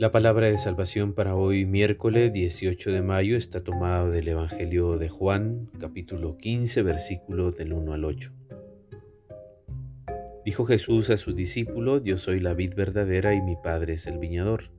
La 0.00 0.10
palabra 0.10 0.46
de 0.46 0.56
salvación 0.56 1.12
para 1.12 1.36
hoy 1.36 1.66
miércoles 1.66 2.32
18 2.32 2.90
de 2.90 3.02
mayo 3.02 3.36
está 3.36 3.62
tomada 3.62 4.08
del 4.08 4.28
Evangelio 4.28 4.96
de 4.96 5.10
Juan, 5.10 5.68
capítulo 5.78 6.38
15, 6.38 6.82
versículos 6.82 7.54
del 7.58 7.74
1 7.74 7.92
al 7.92 8.06
8. 8.06 8.32
Dijo 10.42 10.64
Jesús 10.64 11.10
a 11.10 11.18
sus 11.18 11.36
discípulos, 11.36 12.00
yo 12.02 12.16
soy 12.16 12.40
la 12.40 12.54
vid 12.54 12.72
verdadera 12.74 13.34
y 13.34 13.42
mi 13.42 13.56
Padre 13.56 13.92
es 13.92 14.06
el 14.06 14.16
viñador. 14.16 14.70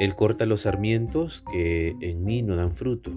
Él 0.00 0.14
corta 0.14 0.46
los 0.46 0.62
sarmientos 0.62 1.44
que 1.52 1.96
en 2.00 2.24
mí 2.24 2.40
no 2.40 2.56
dan 2.56 2.74
fruto. 2.74 3.12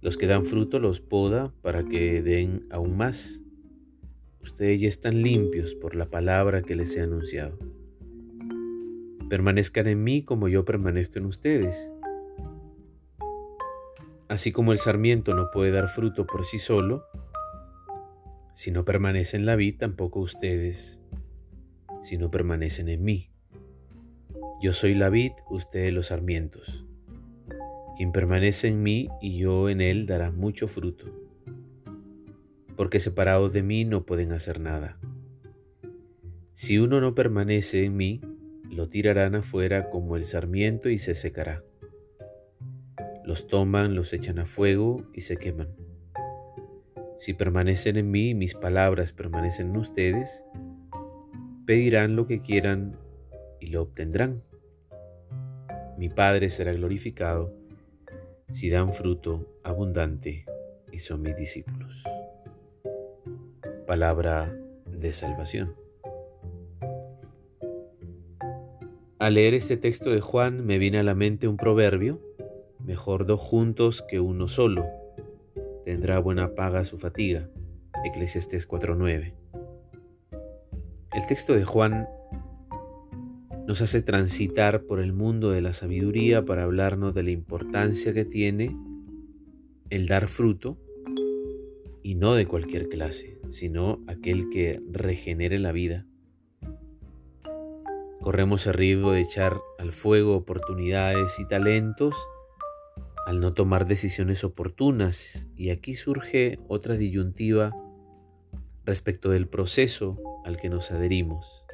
Los 0.00 0.16
que 0.16 0.28
dan 0.28 0.44
fruto 0.44 0.78
los 0.78 1.00
poda 1.00 1.52
para 1.60 1.82
que 1.82 2.22
den 2.22 2.68
aún 2.70 2.96
más. 2.96 3.42
Ustedes 4.40 4.80
ya 4.80 4.88
están 4.88 5.22
limpios 5.22 5.74
por 5.74 5.96
la 5.96 6.06
palabra 6.06 6.62
que 6.62 6.76
les 6.76 6.94
he 6.94 7.00
anunciado. 7.00 7.58
Permanezcan 9.28 9.88
en 9.88 10.04
mí 10.04 10.22
como 10.24 10.48
yo 10.48 10.64
permanezco 10.64 11.18
en 11.18 11.26
ustedes. 11.26 11.90
Así 14.28 14.52
como 14.52 14.72
el 14.72 14.78
sarmiento 14.78 15.34
no 15.34 15.50
puede 15.50 15.70
dar 15.70 15.88
fruto 15.88 16.26
por 16.26 16.44
sí 16.44 16.58
solo, 16.58 17.04
si 18.56 18.70
no 18.70 18.86
permanece 18.86 19.36
en 19.36 19.44
la 19.44 19.54
vid, 19.54 19.76
tampoco 19.78 20.20
ustedes, 20.20 20.98
si 22.00 22.16
no 22.16 22.30
permanecen 22.30 22.88
en 22.88 23.04
mí. 23.04 23.30
Yo 24.62 24.72
soy 24.72 24.94
la 24.94 25.10
vid, 25.10 25.32
ustedes 25.50 25.92
los 25.92 26.06
sarmientos. 26.06 26.86
Quien 27.96 28.12
permanece 28.12 28.68
en 28.68 28.82
mí 28.82 29.08
y 29.20 29.38
yo 29.38 29.68
en 29.68 29.82
él 29.82 30.06
dará 30.06 30.30
mucho 30.30 30.68
fruto, 30.68 31.04
porque 32.76 32.98
separados 32.98 33.52
de 33.52 33.62
mí 33.62 33.84
no 33.84 34.06
pueden 34.06 34.32
hacer 34.32 34.58
nada. 34.58 34.98
Si 36.54 36.78
uno 36.78 37.02
no 37.02 37.14
permanece 37.14 37.84
en 37.84 37.96
mí, 37.96 38.22
lo 38.70 38.88
tirarán 38.88 39.34
afuera 39.34 39.90
como 39.90 40.16
el 40.16 40.24
sarmiento 40.24 40.88
y 40.88 40.98
se 40.98 41.14
secará. 41.14 41.62
Los 43.24 43.48
toman, 43.48 43.94
los 43.94 44.12
echan 44.12 44.38
a 44.38 44.46
fuego 44.46 45.04
y 45.12 45.22
se 45.22 45.36
queman. 45.36 45.68
Si 47.18 47.34
permanecen 47.34 47.96
en 47.96 48.10
mí 48.10 48.30
y 48.30 48.34
mis 48.34 48.54
palabras 48.54 49.12
permanecen 49.12 49.70
en 49.70 49.76
ustedes, 49.76 50.44
pedirán 51.66 52.14
lo 52.14 52.26
que 52.26 52.42
quieran 52.42 52.96
y 53.60 53.68
lo 53.68 53.82
obtendrán. 53.82 54.42
Mi 55.98 56.08
Padre 56.08 56.50
será 56.50 56.72
glorificado 56.72 57.52
si 58.52 58.70
dan 58.70 58.92
fruto 58.92 59.58
abundante 59.64 60.44
y 60.92 60.98
son 60.98 61.22
mis 61.22 61.36
discípulos. 61.36 62.04
Palabra 63.86 64.54
de 64.86 65.12
salvación. 65.12 65.85
Al 69.18 69.32
leer 69.32 69.54
este 69.54 69.78
texto 69.78 70.10
de 70.10 70.20
Juan 70.20 70.66
me 70.66 70.76
viene 70.76 70.98
a 70.98 71.02
la 71.02 71.14
mente 71.14 71.48
un 71.48 71.56
proverbio, 71.56 72.20
mejor 72.84 73.24
dos 73.24 73.40
juntos 73.40 74.04
que 74.06 74.20
uno 74.20 74.46
solo, 74.46 74.84
tendrá 75.86 76.18
buena 76.18 76.54
paga 76.54 76.84
su 76.84 76.98
fatiga, 76.98 77.48
Eclesiastés 78.04 78.68
4.9. 78.68 79.32
El 81.14 81.26
texto 81.28 81.54
de 81.54 81.64
Juan 81.64 82.06
nos 83.66 83.80
hace 83.80 84.02
transitar 84.02 84.82
por 84.82 85.00
el 85.00 85.14
mundo 85.14 85.50
de 85.50 85.62
la 85.62 85.72
sabiduría 85.72 86.44
para 86.44 86.64
hablarnos 86.64 87.14
de 87.14 87.22
la 87.22 87.30
importancia 87.30 88.12
que 88.12 88.26
tiene 88.26 88.76
el 89.88 90.08
dar 90.08 90.28
fruto, 90.28 90.76
y 92.02 92.16
no 92.16 92.34
de 92.34 92.46
cualquier 92.46 92.90
clase, 92.90 93.38
sino 93.48 94.04
aquel 94.08 94.50
que 94.50 94.78
regenere 94.92 95.58
la 95.58 95.72
vida 95.72 96.04
Corremos 98.26 98.66
el 98.66 98.74
riesgo 98.74 99.12
de 99.12 99.20
echar 99.20 99.60
al 99.78 99.92
fuego 99.92 100.34
oportunidades 100.34 101.38
y 101.38 101.46
talentos 101.46 102.16
al 103.24 103.38
no 103.38 103.54
tomar 103.54 103.86
decisiones 103.86 104.42
oportunas. 104.42 105.48
Y 105.54 105.70
aquí 105.70 105.94
surge 105.94 106.58
otra 106.66 106.96
disyuntiva 106.96 107.70
respecto 108.84 109.30
del 109.30 109.46
proceso 109.46 110.18
al 110.44 110.56
que 110.56 110.68
nos 110.68 110.90
adherimos. 110.90 111.64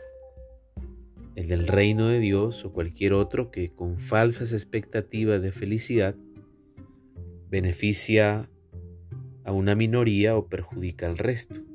El 1.36 1.48
del 1.48 1.66
reino 1.66 2.08
de 2.08 2.18
Dios 2.18 2.66
o 2.66 2.72
cualquier 2.74 3.14
otro 3.14 3.50
que 3.50 3.72
con 3.72 3.98
falsas 3.98 4.52
expectativas 4.52 5.40
de 5.40 5.52
felicidad 5.52 6.16
beneficia 7.48 8.50
a 9.44 9.52
una 9.52 9.74
minoría 9.74 10.36
o 10.36 10.48
perjudica 10.48 11.06
al 11.06 11.16
resto. 11.16 11.71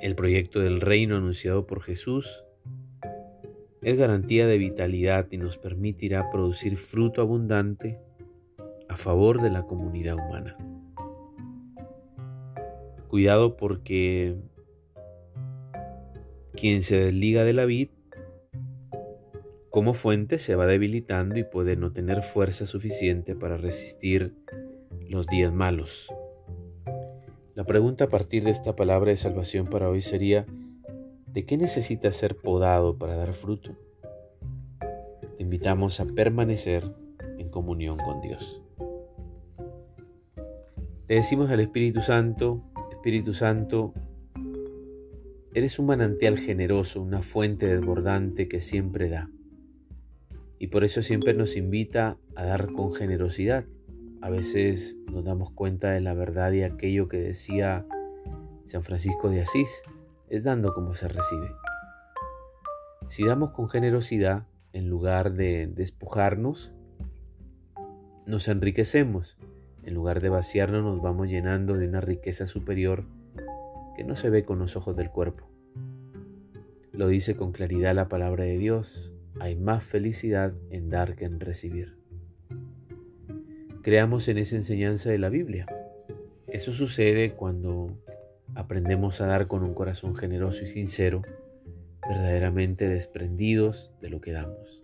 El 0.00 0.14
proyecto 0.14 0.60
del 0.60 0.80
reino 0.80 1.16
anunciado 1.16 1.66
por 1.66 1.82
Jesús 1.82 2.44
es 3.82 3.96
garantía 3.96 4.46
de 4.46 4.58
vitalidad 4.58 5.26
y 5.30 5.38
nos 5.38 5.58
permitirá 5.58 6.30
producir 6.30 6.76
fruto 6.76 7.20
abundante 7.20 7.98
a 8.88 8.96
favor 8.96 9.40
de 9.40 9.50
la 9.50 9.64
comunidad 9.64 10.14
humana. 10.14 10.56
Cuidado 13.08 13.56
porque 13.56 14.36
quien 16.52 16.82
se 16.82 16.98
desliga 16.98 17.44
de 17.44 17.52
la 17.52 17.64
vid 17.64 17.88
como 19.70 19.94
fuente 19.94 20.38
se 20.38 20.54
va 20.54 20.66
debilitando 20.66 21.38
y 21.38 21.44
puede 21.44 21.76
no 21.76 21.92
tener 21.92 22.22
fuerza 22.22 22.66
suficiente 22.66 23.34
para 23.34 23.56
resistir 23.56 24.34
los 25.08 25.26
días 25.26 25.52
malos. 25.52 26.08
La 27.58 27.64
pregunta 27.64 28.04
a 28.04 28.08
partir 28.08 28.44
de 28.44 28.52
esta 28.52 28.76
palabra 28.76 29.10
de 29.10 29.16
salvación 29.16 29.66
para 29.66 29.88
hoy 29.88 30.00
sería, 30.00 30.46
¿de 31.26 31.44
qué 31.44 31.56
necesita 31.56 32.12
ser 32.12 32.36
podado 32.36 32.98
para 32.98 33.16
dar 33.16 33.32
fruto? 33.32 33.76
Te 35.36 35.42
invitamos 35.42 35.98
a 35.98 36.06
permanecer 36.06 36.94
en 37.36 37.48
comunión 37.48 37.98
con 37.98 38.20
Dios. 38.20 38.62
Le 41.08 41.16
decimos 41.16 41.50
al 41.50 41.58
Espíritu 41.58 42.00
Santo, 42.00 42.62
Espíritu 42.92 43.32
Santo, 43.32 43.92
eres 45.52 45.80
un 45.80 45.86
manantial 45.86 46.38
generoso, 46.38 47.02
una 47.02 47.22
fuente 47.22 47.66
desbordante 47.66 48.46
que 48.46 48.60
siempre 48.60 49.08
da. 49.08 49.32
Y 50.60 50.68
por 50.68 50.84
eso 50.84 51.02
siempre 51.02 51.34
nos 51.34 51.56
invita 51.56 52.18
a 52.36 52.44
dar 52.44 52.70
con 52.70 52.92
generosidad 52.92 53.64
a 54.20 54.30
veces 54.30 54.96
nos 55.10 55.24
damos 55.24 55.50
cuenta 55.50 55.90
de 55.90 56.00
la 56.00 56.14
verdad 56.14 56.52
y 56.52 56.62
aquello 56.62 57.08
que 57.08 57.18
decía 57.18 57.86
San 58.64 58.82
Francisco 58.82 59.30
de 59.30 59.40
Asís, 59.40 59.82
es 60.28 60.44
dando 60.44 60.74
como 60.74 60.92
se 60.92 61.08
recibe. 61.08 61.50
Si 63.08 63.24
damos 63.24 63.52
con 63.52 63.68
generosidad, 63.68 64.46
en 64.72 64.90
lugar 64.90 65.32
de 65.32 65.66
despojarnos, 65.66 66.72
nos 68.26 68.48
enriquecemos. 68.48 69.38
En 69.84 69.94
lugar 69.94 70.20
de 70.20 70.28
vaciarnos, 70.28 70.82
nos 70.82 71.00
vamos 71.00 71.30
llenando 71.30 71.78
de 71.78 71.88
una 71.88 72.02
riqueza 72.02 72.46
superior 72.46 73.06
que 73.96 74.04
no 74.04 74.14
se 74.16 74.28
ve 74.28 74.44
con 74.44 74.58
los 74.58 74.76
ojos 74.76 74.94
del 74.96 75.10
cuerpo. 75.10 75.48
Lo 76.92 77.08
dice 77.08 77.36
con 77.36 77.52
claridad 77.52 77.94
la 77.94 78.08
palabra 78.08 78.44
de 78.44 78.58
Dios. 78.58 79.14
Hay 79.40 79.56
más 79.56 79.82
felicidad 79.82 80.52
en 80.70 80.90
dar 80.90 81.16
que 81.16 81.24
en 81.24 81.40
recibir 81.40 81.97
creamos 83.88 84.28
en 84.28 84.36
esa 84.36 84.54
enseñanza 84.54 85.08
de 85.08 85.16
la 85.16 85.30
Biblia. 85.30 85.64
Eso 86.46 86.74
sucede 86.74 87.32
cuando 87.32 87.96
aprendemos 88.54 89.22
a 89.22 89.26
dar 89.26 89.46
con 89.46 89.62
un 89.62 89.72
corazón 89.72 90.14
generoso 90.14 90.64
y 90.64 90.66
sincero, 90.66 91.22
verdaderamente 92.06 92.86
desprendidos 92.86 93.90
de 94.02 94.10
lo 94.10 94.20
que 94.20 94.32
damos. 94.32 94.82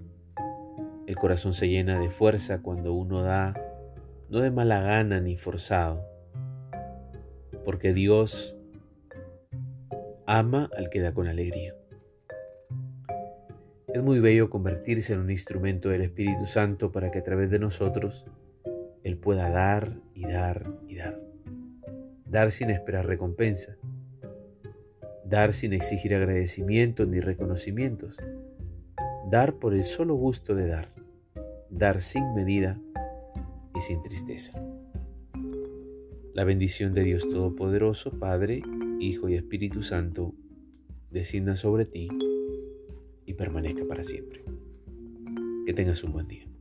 El 1.06 1.16
corazón 1.16 1.52
se 1.52 1.68
llena 1.68 2.00
de 2.00 2.08
fuerza 2.08 2.62
cuando 2.62 2.94
uno 2.94 3.20
da, 3.20 3.52
no 4.30 4.40
de 4.40 4.50
mala 4.50 4.80
gana 4.80 5.20
ni 5.20 5.36
forzado, 5.36 6.02
porque 7.62 7.92
Dios 7.92 8.56
ama 10.24 10.70
al 10.78 10.88
que 10.88 11.00
da 11.00 11.12
con 11.12 11.28
alegría. 11.28 11.76
Es 13.88 14.02
muy 14.02 14.20
bello 14.20 14.48
convertirse 14.48 15.12
en 15.12 15.18
un 15.18 15.30
instrumento 15.30 15.90
del 15.90 16.00
Espíritu 16.00 16.46
Santo 16.46 16.90
para 16.90 17.10
que 17.10 17.18
a 17.18 17.22
través 17.22 17.50
de 17.50 17.58
nosotros 17.58 18.24
él 19.04 19.18
pueda 19.18 19.50
dar 19.50 20.00
y 20.14 20.26
dar 20.26 20.66
y 20.88 20.96
dar. 20.96 21.20
Dar 22.24 22.50
sin 22.50 22.70
esperar 22.70 23.06
recompensa. 23.06 23.76
Dar 25.26 25.52
sin 25.52 25.74
exigir 25.74 26.14
agradecimientos 26.14 27.06
ni 27.06 27.20
reconocimientos. 27.20 28.16
Dar 29.30 29.56
por 29.56 29.74
el 29.74 29.84
solo 29.84 30.14
gusto 30.14 30.54
de 30.54 30.66
dar. 30.66 30.88
Dar 31.68 32.00
sin 32.00 32.34
medida 32.34 32.80
y 33.76 33.80
sin 33.80 34.02
tristeza. 34.02 34.58
La 36.32 36.44
bendición 36.44 36.94
de 36.94 37.04
Dios 37.04 37.28
Todopoderoso, 37.28 38.10
Padre, 38.18 38.62
Hijo 39.00 39.28
y 39.28 39.34
Espíritu 39.34 39.82
Santo, 39.82 40.34
descienda 41.10 41.56
sobre 41.56 41.84
ti 41.84 42.08
y 43.26 43.34
permanezca 43.34 43.84
para 43.84 44.02
siempre. 44.02 44.42
Que 45.66 45.74
tengas 45.74 46.02
un 46.04 46.12
buen 46.12 46.26
día. 46.26 46.53